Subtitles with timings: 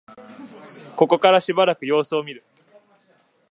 [0.97, 2.43] ここからしばらく様子を見る